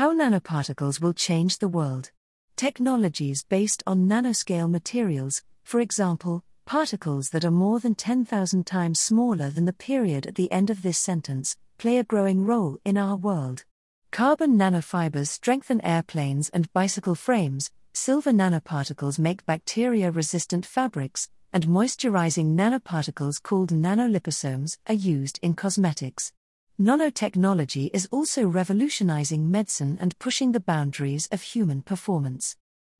How 0.00 0.14
nanoparticles 0.14 0.98
will 0.98 1.12
change 1.12 1.58
the 1.58 1.68
world. 1.68 2.10
Technologies 2.56 3.42
based 3.42 3.82
on 3.86 4.08
nanoscale 4.08 4.70
materials, 4.70 5.42
for 5.62 5.78
example, 5.78 6.42
particles 6.64 7.28
that 7.28 7.44
are 7.44 7.50
more 7.50 7.80
than 7.80 7.94
10,000 7.94 8.66
times 8.66 8.98
smaller 8.98 9.50
than 9.50 9.66
the 9.66 9.74
period 9.74 10.26
at 10.26 10.36
the 10.36 10.50
end 10.50 10.70
of 10.70 10.80
this 10.80 10.96
sentence, 10.96 11.58
play 11.76 11.98
a 11.98 12.02
growing 12.02 12.46
role 12.46 12.78
in 12.82 12.96
our 12.96 13.14
world. 13.14 13.66
Carbon 14.10 14.56
nanofibers 14.56 15.28
strengthen 15.28 15.84
airplanes 15.84 16.48
and 16.48 16.72
bicycle 16.72 17.14
frames, 17.14 17.70
silver 17.92 18.32
nanoparticles 18.32 19.18
make 19.18 19.44
bacteria 19.44 20.10
resistant 20.10 20.64
fabrics, 20.64 21.28
and 21.52 21.66
moisturizing 21.66 22.56
nanoparticles 22.56 23.42
called 23.42 23.68
nanoliposomes 23.68 24.78
are 24.86 24.94
used 24.94 25.38
in 25.42 25.52
cosmetics. 25.52 26.32
Nanotechnology 26.80 27.90
is 27.92 28.08
also 28.10 28.46
revolutionizing 28.46 29.50
medicine 29.50 29.98
and 30.00 30.18
pushing 30.18 30.52
the 30.52 30.60
boundaries 30.60 31.28
of 31.30 31.42
human 31.42 31.82
performance. 31.82 32.56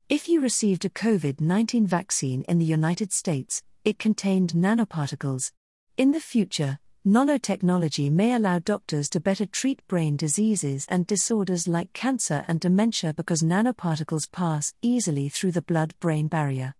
If 0.07 0.29
you 0.29 0.39
received 0.39 0.85
a 0.85 0.89
COVID 0.89 1.41
19 1.41 1.87
vaccine 1.87 2.43
in 2.43 2.59
the 2.59 2.65
United 2.65 3.11
States, 3.11 3.63
it 3.83 3.97
contained 3.97 4.53
nanoparticles. 4.53 5.51
In 5.97 6.11
the 6.11 6.19
future, 6.19 6.77
nanotechnology 7.07 8.11
may 8.11 8.35
allow 8.35 8.59
doctors 8.59 9.09
to 9.09 9.19
better 9.19 9.47
treat 9.47 9.81
brain 9.87 10.15
diseases 10.15 10.85
and 10.87 11.07
disorders 11.07 11.67
like 11.67 11.91
cancer 11.91 12.45
and 12.47 12.59
dementia 12.59 13.15
because 13.15 13.41
nanoparticles 13.41 14.31
pass 14.31 14.75
easily 14.83 15.27
through 15.27 15.53
the 15.53 15.61
blood 15.63 15.95
brain 15.99 16.27
barrier. 16.27 16.75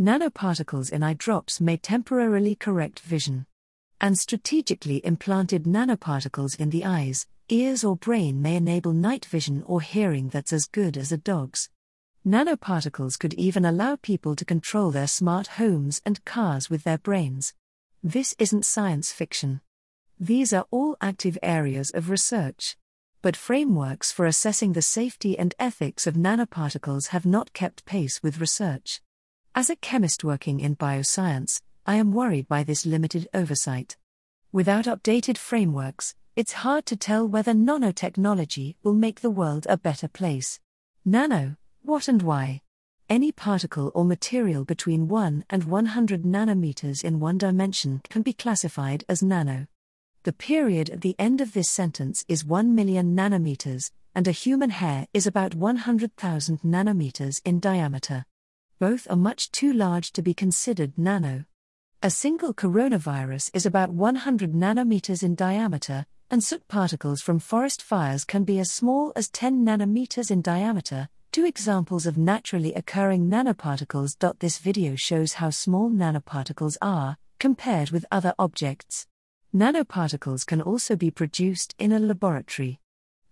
Nanoparticles 0.00 0.90
in 0.90 1.02
eye 1.02 1.12
drops 1.12 1.60
may 1.60 1.76
temporarily 1.76 2.54
correct 2.54 3.00
vision. 3.00 3.44
And 4.00 4.18
strategically 4.18 5.04
implanted 5.04 5.64
nanoparticles 5.64 6.60
in 6.60 6.70
the 6.70 6.84
eyes, 6.84 7.26
ears, 7.48 7.82
or 7.82 7.96
brain 7.96 8.42
may 8.42 8.56
enable 8.56 8.92
night 8.92 9.24
vision 9.24 9.62
or 9.66 9.80
hearing 9.80 10.28
that's 10.28 10.52
as 10.52 10.66
good 10.66 10.96
as 10.96 11.12
a 11.12 11.16
dog's. 11.16 11.70
Nanoparticles 12.26 13.18
could 13.18 13.34
even 13.34 13.64
allow 13.64 13.96
people 13.96 14.34
to 14.36 14.44
control 14.44 14.90
their 14.90 15.06
smart 15.06 15.46
homes 15.46 16.02
and 16.04 16.24
cars 16.24 16.68
with 16.68 16.84
their 16.84 16.98
brains. 16.98 17.54
This 18.02 18.34
isn't 18.38 18.64
science 18.66 19.12
fiction. 19.12 19.60
These 20.18 20.52
are 20.52 20.66
all 20.70 20.96
active 21.00 21.38
areas 21.42 21.90
of 21.90 22.10
research. 22.10 22.76
But 23.22 23.36
frameworks 23.36 24.12
for 24.12 24.26
assessing 24.26 24.72
the 24.72 24.82
safety 24.82 25.38
and 25.38 25.54
ethics 25.58 26.06
of 26.06 26.14
nanoparticles 26.14 27.08
have 27.08 27.26
not 27.26 27.52
kept 27.52 27.84
pace 27.84 28.22
with 28.22 28.40
research. 28.40 29.00
As 29.54 29.70
a 29.70 29.76
chemist 29.76 30.22
working 30.22 30.60
in 30.60 30.76
bioscience, 30.76 31.62
I 31.88 31.94
am 31.94 32.12
worried 32.12 32.48
by 32.48 32.64
this 32.64 32.84
limited 32.84 33.28
oversight. 33.32 33.96
Without 34.50 34.86
updated 34.86 35.38
frameworks, 35.38 36.16
it's 36.34 36.64
hard 36.64 36.84
to 36.86 36.96
tell 36.96 37.28
whether 37.28 37.52
nanotechnology 37.52 38.74
will 38.82 38.92
make 38.92 39.20
the 39.20 39.30
world 39.30 39.68
a 39.68 39.76
better 39.76 40.08
place. 40.08 40.58
Nano, 41.04 41.54
what 41.82 42.08
and 42.08 42.22
why? 42.22 42.62
Any 43.08 43.30
particle 43.30 43.92
or 43.94 44.04
material 44.04 44.64
between 44.64 45.06
1 45.06 45.44
and 45.48 45.62
100 45.62 46.24
nanometers 46.24 47.04
in 47.04 47.20
one 47.20 47.38
dimension 47.38 48.02
can 48.10 48.22
be 48.22 48.32
classified 48.32 49.04
as 49.08 49.22
nano. 49.22 49.68
The 50.24 50.32
period 50.32 50.90
at 50.90 51.02
the 51.02 51.14
end 51.20 51.40
of 51.40 51.52
this 51.52 51.70
sentence 51.70 52.24
is 52.26 52.44
1 52.44 52.74
million 52.74 53.14
nanometers, 53.14 53.92
and 54.12 54.26
a 54.26 54.32
human 54.32 54.70
hair 54.70 55.06
is 55.14 55.28
about 55.28 55.54
100,000 55.54 56.62
nanometers 56.62 57.40
in 57.44 57.60
diameter. 57.60 58.24
Both 58.80 59.06
are 59.08 59.14
much 59.14 59.52
too 59.52 59.72
large 59.72 60.10
to 60.14 60.22
be 60.22 60.34
considered 60.34 60.98
nano. 60.98 61.44
A 62.06 62.10
single 62.10 62.54
coronavirus 62.54 63.50
is 63.52 63.66
about 63.66 63.90
100 63.90 64.52
nanometers 64.52 65.24
in 65.24 65.34
diameter, 65.34 66.06
and 66.30 66.44
soot 66.44 66.68
particles 66.68 67.20
from 67.20 67.40
forest 67.40 67.82
fires 67.82 68.24
can 68.24 68.44
be 68.44 68.60
as 68.60 68.70
small 68.70 69.12
as 69.16 69.28
10 69.28 69.66
nanometers 69.66 70.30
in 70.30 70.40
diameter, 70.40 71.08
Two 71.32 71.44
examples 71.44 72.06
of 72.06 72.16
naturally 72.16 72.72
occurring 72.74 73.28
nanoparticles. 73.28 74.38
This 74.38 74.58
video 74.58 74.94
shows 74.94 75.32
how 75.32 75.50
small 75.50 75.90
nanoparticles 75.90 76.76
are, 76.80 77.16
compared 77.40 77.90
with 77.90 78.06
other 78.12 78.34
objects. 78.38 79.08
Nanoparticles 79.52 80.46
can 80.46 80.62
also 80.62 80.94
be 80.94 81.10
produced 81.10 81.74
in 81.76 81.90
a 81.90 81.98
laboratory. 81.98 82.78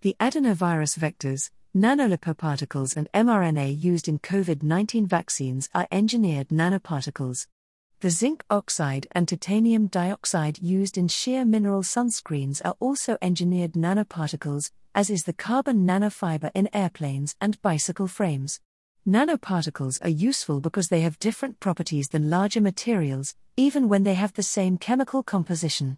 The 0.01 0.17
adenovirus 0.19 0.99
vectors, 0.99 1.49
nanolipoparticles, 1.73 2.97
and 2.97 3.07
mRNA 3.13 3.81
used 3.81 4.09
in 4.09 4.19
COVID 4.19 4.63
19 4.63 5.07
vaccines 5.07 5.69
are 5.73 5.87
engineered 5.93 6.49
nanoparticles. 6.49 7.47
The 8.05 8.11
zinc 8.11 8.43
oxide 8.51 9.07
and 9.13 9.27
titanium 9.27 9.87
dioxide 9.87 10.59
used 10.59 10.95
in 10.95 11.07
sheer 11.07 11.43
mineral 11.43 11.81
sunscreens 11.81 12.61
are 12.63 12.75
also 12.79 13.17
engineered 13.19 13.73
nanoparticles, 13.73 14.69
as 14.93 15.09
is 15.09 15.23
the 15.23 15.33
carbon 15.33 15.87
nanofiber 15.87 16.51
in 16.53 16.69
airplanes 16.71 17.35
and 17.41 17.59
bicycle 17.63 18.05
frames. 18.05 18.59
Nanoparticles 19.07 19.97
are 20.05 20.09
useful 20.09 20.61
because 20.61 20.89
they 20.89 21.01
have 21.01 21.17
different 21.17 21.59
properties 21.59 22.09
than 22.09 22.29
larger 22.29 22.61
materials, 22.61 23.33
even 23.57 23.89
when 23.89 24.03
they 24.03 24.13
have 24.13 24.33
the 24.33 24.43
same 24.43 24.77
chemical 24.77 25.23
composition. 25.23 25.97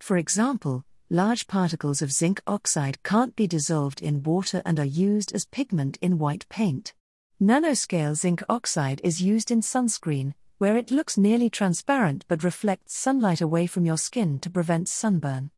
For 0.00 0.16
example, 0.16 0.86
large 1.10 1.46
particles 1.48 2.00
of 2.00 2.12
zinc 2.12 2.40
oxide 2.46 3.02
can't 3.02 3.36
be 3.36 3.46
dissolved 3.46 4.00
in 4.00 4.22
water 4.22 4.62
and 4.64 4.80
are 4.80 4.86
used 4.86 5.34
as 5.34 5.44
pigment 5.44 5.98
in 6.00 6.18
white 6.18 6.48
paint. 6.48 6.94
Nanoscale 7.38 8.14
zinc 8.14 8.42
oxide 8.48 9.02
is 9.04 9.20
used 9.20 9.50
in 9.50 9.60
sunscreen, 9.60 10.32
where 10.58 10.76
it 10.76 10.90
looks 10.90 11.18
nearly 11.18 11.50
transparent 11.50 12.24
but 12.28 12.44
reflects 12.44 12.96
sunlight 12.96 13.40
away 13.40 13.66
from 13.66 13.84
your 13.84 13.98
skin 13.98 14.38
to 14.38 14.50
prevent 14.50 14.88
sunburn. 14.88 15.50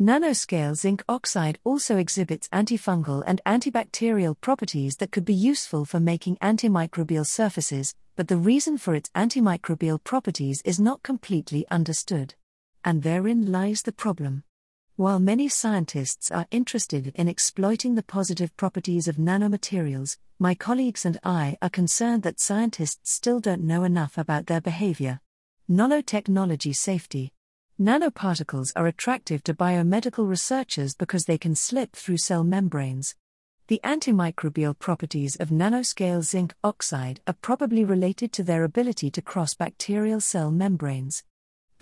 Nanoscale 0.00 0.74
zinc 0.74 1.02
oxide 1.08 1.58
also 1.64 1.96
exhibits 1.96 2.48
antifungal 2.48 3.22
and 3.26 3.40
antibacterial 3.46 4.34
properties 4.40 4.96
that 4.96 5.12
could 5.12 5.24
be 5.24 5.34
useful 5.34 5.84
for 5.84 6.00
making 6.00 6.36
antimicrobial 6.38 7.26
surfaces, 7.26 7.94
but 8.16 8.28
the 8.28 8.36
reason 8.36 8.78
for 8.78 8.94
its 8.94 9.10
antimicrobial 9.10 10.02
properties 10.02 10.60
is 10.64 10.80
not 10.80 11.02
completely 11.02 11.66
understood. 11.70 12.34
And 12.84 13.02
therein 13.02 13.52
lies 13.52 13.82
the 13.82 13.92
problem. 13.92 14.44
While 14.96 15.20
many 15.20 15.48
scientists 15.48 16.30
are 16.30 16.46
interested 16.50 17.12
in 17.14 17.26
exploiting 17.26 17.94
the 17.94 18.02
positive 18.02 18.54
properties 18.58 19.08
of 19.08 19.16
nanomaterials, 19.16 20.18
my 20.38 20.54
colleagues 20.54 21.06
and 21.06 21.18
I 21.24 21.56
are 21.62 21.70
concerned 21.70 22.24
that 22.24 22.38
scientists 22.38 23.10
still 23.10 23.40
don't 23.40 23.62
know 23.64 23.84
enough 23.84 24.18
about 24.18 24.46
their 24.46 24.60
behavior. 24.60 25.20
Nanotechnology 25.70 26.76
safety. 26.76 27.32
Nanoparticles 27.80 28.70
are 28.76 28.86
attractive 28.86 29.42
to 29.44 29.54
biomedical 29.54 30.28
researchers 30.28 30.94
because 30.94 31.24
they 31.24 31.38
can 31.38 31.54
slip 31.54 31.96
through 31.96 32.18
cell 32.18 32.44
membranes. 32.44 33.14
The 33.68 33.80
antimicrobial 33.82 34.78
properties 34.78 35.36
of 35.36 35.48
nanoscale 35.48 36.22
zinc 36.22 36.52
oxide 36.62 37.22
are 37.26 37.36
probably 37.40 37.86
related 37.86 38.30
to 38.34 38.42
their 38.42 38.62
ability 38.62 39.10
to 39.12 39.22
cross 39.22 39.54
bacterial 39.54 40.20
cell 40.20 40.50
membranes. 40.50 41.24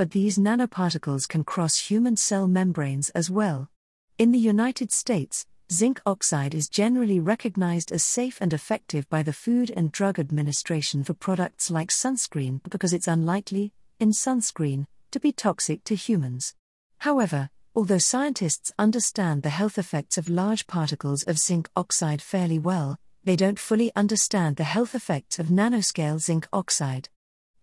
But 0.01 0.13
these 0.13 0.39
nanoparticles 0.39 1.29
can 1.29 1.45
cross 1.45 1.77
human 1.77 2.17
cell 2.17 2.49
membranes 2.49 3.11
as 3.11 3.31
well. 3.31 3.69
In 4.17 4.33
the 4.33 4.39
United 4.39 4.91
States, 4.91 5.45
zinc 5.71 6.01
oxide 6.07 6.55
is 6.55 6.71
generally 6.71 7.21
recognized 7.21 7.93
as 7.93 8.03
safe 8.03 8.39
and 8.41 8.55
effective 8.55 9.07
by 9.11 9.23
the 9.23 9.35
Food 9.35 9.71
and 9.77 9.93
Drug 9.93 10.19
Administration 10.19 11.05
for 11.05 11.13
products 11.13 11.71
like 11.71 11.91
sunscreen 11.91 12.63
because 12.63 12.95
it's 12.95 13.09
unlikely, 13.09 13.75
in 13.99 14.13
sunscreen, 14.13 14.87
to 15.11 15.21
be 15.21 15.33
toxic 15.33 15.85
to 15.85 15.95
humans. 15.95 16.55
However, 17.01 17.51
although 17.77 17.99
scientists 17.99 18.73
understand 18.79 19.43
the 19.43 19.51
health 19.51 19.77
effects 19.77 20.17
of 20.17 20.31
large 20.31 20.67
particles 20.67 21.25
of 21.25 21.39
zinc 21.39 21.69
oxide 21.77 22.23
fairly 22.23 22.59
well, 22.59 22.99
they 23.23 23.37
don't 23.37 23.59
fully 23.59 23.93
understand 23.95 24.57
the 24.57 24.65
health 24.65 24.95
effects 24.95 25.39
of 25.39 25.49
nanoscale 25.49 26.19
zinc 26.19 26.49
oxide. 26.55 27.11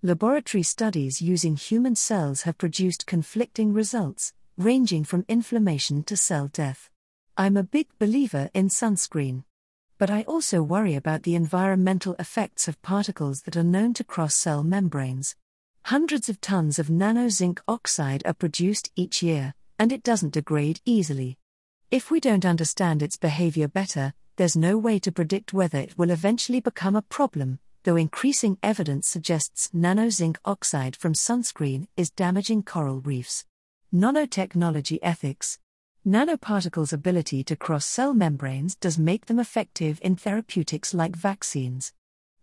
Laboratory 0.04 0.62
studies 0.62 1.24
using 1.24 1.56
human 1.56 1.96
cells 1.96 2.44
have 2.44 2.60
produced 2.60 3.08
conflicting 3.08 3.74
results, 3.74 4.32
ranging 4.56 5.04
from 5.04 5.26
inflammation 5.28 6.04
to 6.04 6.16
cell 6.16 6.48
death. 6.54 6.92
I'm 7.36 7.58
a 7.58 7.64
big 7.64 7.88
believer 7.98 8.52
in 8.54 8.70
sunscreen. 8.70 9.44
But 9.98 10.12
I 10.12 10.22
also 10.28 10.62
worry 10.62 10.94
about 10.94 11.24
the 11.24 11.34
environmental 11.34 12.16
effects 12.20 12.68
of 12.68 12.80
particles 12.84 13.42
that 13.42 13.58
are 13.58 13.64
known 13.64 13.96
to 13.96 14.04
cross 14.04 14.36
cell 14.36 14.64
membranes. 14.64 15.36
Hundreds 15.86 16.30
of 16.30 16.40
tons 16.42 16.78
of 16.78 16.92
nano 16.92 17.28
zinc 17.28 17.60
oxide 17.68 18.22
are 18.24 18.34
produced 18.34 18.92
each 18.96 19.24
year, 19.24 19.56
and 19.80 19.92
it 19.92 20.04
doesn't 20.04 20.34
degrade 20.34 20.80
easily. 20.86 21.40
If 21.90 22.12
we 22.12 22.20
don't 22.20 22.46
understand 22.46 23.02
its 23.02 23.18
behavior 23.18 23.68
better, 23.68 24.14
there's 24.36 24.56
no 24.56 24.78
way 24.78 25.00
to 25.00 25.12
predict 25.12 25.54
whether 25.54 25.80
it 25.80 25.98
will 25.98 26.12
eventually 26.12 26.60
become 26.60 26.96
a 26.96 27.02
problem, 27.02 27.58
though 27.88 27.96
increasing 27.96 28.58
evidence 28.62 29.08
suggests 29.08 29.70
nano 29.72 30.10
zinc 30.10 30.38
oxide 30.44 30.94
from 30.94 31.14
sunscreen 31.14 31.88
is 31.96 32.10
damaging 32.10 32.62
coral 32.62 33.00
reefs. 33.00 33.46
Nanotechnology 33.94 35.00
ethics. 35.02 35.58
Nanoparticles' 36.06 36.92
ability 36.92 37.46
to 37.46 37.56
cross 37.56 37.86
cell 37.86 38.14
membranes 38.14 38.76
does 38.76 39.00
make 39.00 39.28
them 39.28 39.40
effective 39.40 40.02
in 40.04 40.18
therapeutics 40.18 40.94
like 40.94 41.16
vaccines. 41.16 41.94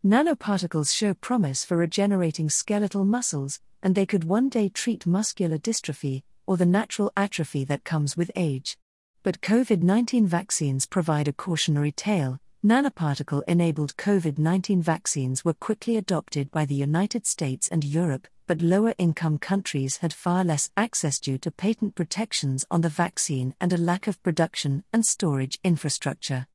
Nanoparticles 0.03 0.97
show 0.97 1.13
promise 1.13 1.63
for 1.63 1.77
regenerating 1.77 2.49
skeletal 2.49 3.05
muscles, 3.05 3.61
and 3.83 3.95
they 3.95 4.07
could 4.07 4.25
one 4.25 4.49
day 4.49 4.71
treat 4.71 5.05
muscular 5.05 5.59
dystrophy, 5.59 6.23
or 6.47 6.57
the 6.57 6.65
natural 6.65 7.13
atrophy 7.19 7.65
that 7.65 7.85
comes 7.85 8.17
with 8.17 8.31
age. 8.35 8.79
But 9.23 9.43
COVID 9.43 9.83
19 9.83 10.27
vaccines 10.27 10.87
provide 10.87 11.29
a 11.29 11.35
cautionary 11.35 11.93
tale. 11.93 12.41
Nanoparticle 12.65 13.43
enabled 13.47 13.95
COVID 13.99 14.39
19 14.39 14.81
vaccines 14.81 15.45
were 15.45 15.53
quickly 15.53 15.99
adopted 15.99 16.51
by 16.51 16.65
the 16.65 16.75
United 16.75 17.27
States 17.27 17.69
and 17.69 17.85
Europe, 17.85 18.27
but 18.47 18.63
lower 18.63 18.95
income 18.97 19.37
countries 19.37 19.99
had 19.99 20.15
far 20.15 20.43
less 20.45 20.71
access 20.75 21.21
due 21.21 21.37
to 21.37 21.51
patent 21.51 21.95
protections 21.95 22.65
on 22.71 22.81
the 22.81 22.89
vaccine 22.89 23.55
and 23.61 23.71
a 23.75 23.77
lack 23.77 24.07
of 24.07 24.23
production 24.23 24.83
and 24.95 25.05
storage 25.05 25.59
infrastructure. 25.63 26.47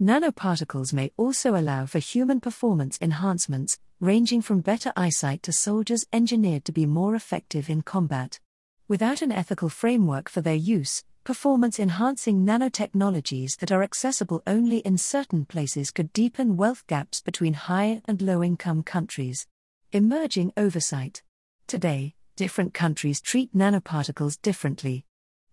Nanoparticles 0.00 0.94
may 0.94 1.12
also 1.18 1.54
allow 1.54 1.84
for 1.84 1.98
human 1.98 2.40
performance 2.40 2.96
enhancements, 3.02 3.78
ranging 4.00 4.40
from 4.40 4.62
better 4.62 4.90
eyesight 4.96 5.42
to 5.42 5.52
soldiers 5.52 6.06
engineered 6.14 6.64
to 6.64 6.72
be 6.72 6.86
more 6.86 7.14
effective 7.14 7.68
in 7.68 7.82
combat. 7.82 8.40
Without 8.88 9.20
an 9.20 9.30
ethical 9.30 9.68
framework 9.68 10.30
for 10.30 10.40
their 10.40 10.54
use, 10.54 11.04
performance 11.28 11.78
enhancing 11.78 12.46
nanotechnologies 12.46 13.58
that 13.58 13.70
are 13.70 13.82
accessible 13.82 14.42
only 14.46 14.78
in 14.78 14.96
certain 14.96 15.44
places 15.44 15.90
could 15.90 16.10
deepen 16.14 16.56
wealth 16.56 16.82
gaps 16.86 17.20
between 17.20 17.52
high 17.52 18.00
and 18.06 18.22
low 18.22 18.42
income 18.42 18.82
countries. 18.82 19.46
Emerging 19.92 20.50
oversight. 20.56 21.22
Today, 21.66 22.14
different 22.34 22.72
countries 22.72 23.20
treat 23.20 23.54
nanoparticles 23.54 24.40
differently. 24.40 25.04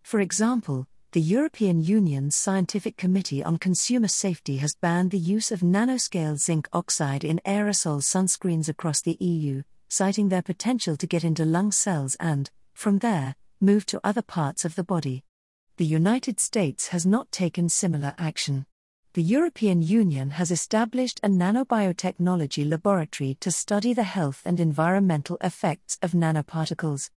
For 0.01 0.21
example, 0.21 0.87
the 1.11 1.19
European 1.19 1.81
Union's 1.81 2.37
Scientific 2.37 2.95
Committee 2.95 3.43
on 3.43 3.57
Consumer 3.57 4.07
Safety 4.07 4.59
has 4.59 4.75
banned 4.75 5.11
the 5.11 5.19
use 5.19 5.51
of 5.51 5.59
nanoscale 5.59 6.37
zinc 6.37 6.69
oxide 6.71 7.25
in 7.25 7.41
aerosol 7.45 8.01
sunscreens 8.01 8.69
across 8.69 9.01
the 9.01 9.17
EU, 9.19 9.61
citing 9.89 10.29
their 10.29 10.41
potential 10.41 10.95
to 10.95 11.05
get 11.05 11.25
into 11.25 11.43
lung 11.43 11.73
cells 11.73 12.15
and, 12.21 12.49
from 12.73 12.99
there, 12.99 13.35
move 13.59 13.85
to 13.87 13.99
other 14.05 14.21
parts 14.21 14.63
of 14.63 14.75
the 14.75 14.83
body. 14.85 15.25
The 15.77 15.85
United 15.85 16.39
States 16.39 16.87
has 16.89 17.05
not 17.05 17.33
taken 17.33 17.67
similar 17.67 18.15
action. 18.17 18.65
The 19.11 19.21
European 19.21 19.81
Union 19.81 20.29
has 20.29 20.49
established 20.49 21.19
a 21.21 21.27
nanobiotechnology 21.27 22.69
laboratory 22.69 23.35
to 23.41 23.51
study 23.51 23.91
the 23.93 24.03
health 24.03 24.41
and 24.45 24.61
environmental 24.61 25.37
effects 25.41 25.97
of 26.01 26.13
nanoparticles. 26.13 27.09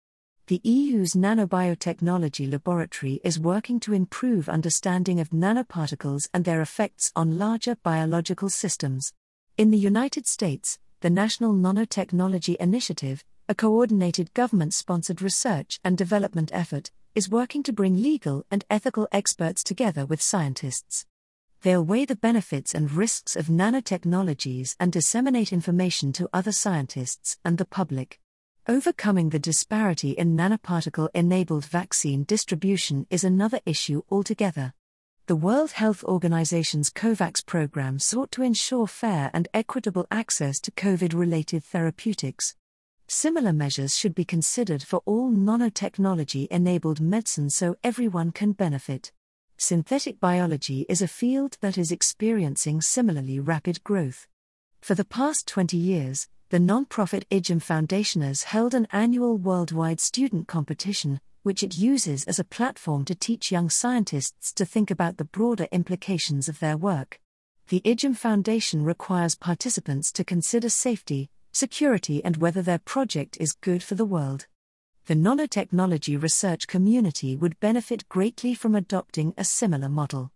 The 0.49 0.60
EU's 0.64 1.12
Nanobiotechnology 1.12 2.50
Laboratory 2.50 3.20
is 3.22 3.38
working 3.38 3.78
to 3.78 3.93
improve 3.93 4.49
understanding 4.49 5.20
of 5.20 5.31
nanoparticles 5.31 6.28
and 6.34 6.44
their 6.44 6.60
effects 6.60 7.12
on 7.14 7.38
larger 7.38 7.76
biological 7.76 8.49
systems. 8.49 9.12
In 9.56 9.70
the 9.70 9.78
United 9.78 10.26
States, 10.26 10.81
the 11.00 11.10
National 11.10 11.52
Nanotechnology 11.52 12.56
Initiative, 12.56 13.25
a 13.49 13.55
coordinated 13.55 14.34
government 14.34 14.75
sponsored 14.75 15.22
research 15.22 15.78
and 15.84 15.96
development 15.96 16.50
effort, 16.52 16.90
is 17.19 17.29
working 17.29 17.65
to 17.65 17.73
bring 17.73 18.00
legal 18.00 18.47
and 18.49 18.65
ethical 18.70 19.09
experts 19.11 19.65
together 19.65 20.06
with 20.06 20.23
scientists. 20.23 21.05
They'll 21.62 21.85
weigh 21.85 22.05
the 22.05 22.15
benefits 22.15 22.76
and 22.76 22.93
risks 22.93 23.35
of 23.35 23.47
nanotechnologies 23.47 24.76
and 24.79 24.93
disseminate 24.93 25.53
information 25.53 26.12
to 26.12 26.31
other 26.32 26.53
scientists 26.53 27.37
and 27.44 27.59
the 27.59 27.65
public. 27.65 28.20
Overcoming 28.69 29.31
the 29.31 29.41
disparity 29.41 30.12
in 30.12 30.37
nanoparticle 30.37 31.09
enabled 31.12 31.65
vaccine 31.65 32.23
distribution 32.23 33.05
is 33.11 33.25
another 33.25 33.59
issue 33.67 34.03
altogether. 34.12 34.73
The 35.26 35.35
World 35.35 35.73
Health 35.73 36.05
Organization's 36.05 36.88
COVAX 36.88 37.44
program 37.44 37.99
sought 37.99 38.31
to 38.31 38.44
ensure 38.44 38.87
fair 38.87 39.32
and 39.35 39.49
equitable 39.53 40.06
access 40.12 40.61
to 40.61 40.70
COVID 40.70 41.15
related 41.15 41.65
therapeutics. 41.65 42.55
Similar 43.10 43.55
measures 43.55 43.96
should 43.96 44.14
be 44.14 44.26
considered 44.26 44.82
for 44.82 45.00
all 45.06 45.31
nanotechnology 45.31 46.46
enabled 46.49 47.00
medicine 47.00 47.49
so 47.49 47.75
everyone 47.82 48.32
can 48.32 48.52
benefit. 48.52 49.12
Synthetic 49.56 50.20
biology 50.20 50.84
is 50.90 51.00
a 51.00 51.08
field 51.08 51.56
that 51.62 51.78
is 51.78 51.90
experiencing 51.90 52.82
similarly 52.82 53.40
rapid 53.40 53.82
growth. 53.82 54.28
For 54.82 54.94
the 54.94 55.06
past 55.06 55.49
20 55.49 55.75
years, 55.75 56.28
the 56.50 56.58
non-profit 56.58 57.26
IGEM 57.31 57.62
Foundation 57.62 58.20
has 58.20 58.43
held 58.43 58.75
an 58.75 58.87
annual 58.93 59.38
worldwide 59.38 60.00
student 60.00 60.46
competition, 60.46 61.19
which 61.43 61.62
it 61.62 61.78
uses 61.78 62.25
as 62.25 62.38
a 62.38 62.44
platform 62.44 63.06
to 63.06 63.14
teach 63.14 63.50
young 63.50 63.70
scientists 63.70 64.52
to 64.52 64.66
think 64.66 64.90
about 64.90 65.16
the 65.16 65.25
broader 65.25 65.66
implications 65.72 66.46
of 66.46 66.60
their 66.60 66.76
work. 66.76 67.19
The 67.69 67.81
IGEM 67.87 68.16
Foundation 68.16 68.84
requires 68.84 69.34
participants 69.34 70.12
to 70.12 70.25
consider 70.25 70.69
safety, 70.69 71.31
security, 71.58 72.25
and 72.25 72.37
whether 72.37 72.62
their 72.62 72.78
project 72.78 73.37
is 73.40 73.52
good 73.52 73.82
for 73.82 73.96
the 73.96 74.05
world. 74.05 74.46
The 75.06 75.14
nanotechnology 75.14 76.20
research 76.22 76.66
community 76.69 77.34
would 77.34 77.58
benefit 77.58 78.08
greatly 78.08 78.55
from 78.55 78.75
adopting 78.75 79.34
a 79.37 79.44
similar 79.44 79.88
model. 79.88 80.31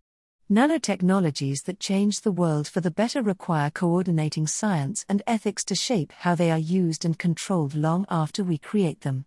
Nanotechnologies 0.50 1.64
that 1.64 1.78
change 1.78 2.22
the 2.22 2.32
world 2.32 2.66
for 2.66 2.80
the 2.80 2.90
better 2.90 3.22
require 3.22 3.70
coordinating 3.70 4.46
science 4.46 5.06
and 5.08 5.22
ethics 5.26 5.64
to 5.66 5.74
shape 5.74 6.12
how 6.12 6.34
they 6.34 6.50
are 6.50 6.58
used 6.58 7.04
and 7.04 7.18
controlled 7.18 7.74
long 7.74 8.04
after 8.10 8.42
we 8.42 8.58
create 8.58 9.02
them. 9.02 9.24